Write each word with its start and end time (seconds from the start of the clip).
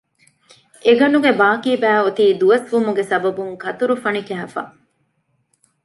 އެ 0.85 0.91
ގަނޑުގެ 0.99 1.31
ބާކީބައި 1.39 2.01
އޮތީ 2.03 2.25
ދުވަސްވުމުގެ 2.41 3.03
ސަބަބުން 3.11 3.53
ކަތުރުފަނި 3.63 4.21
ކައިފަ 4.29 4.61